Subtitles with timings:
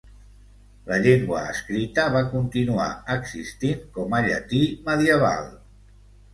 [0.91, 5.57] La llengua escrita va continuar existint com a llatí medieval.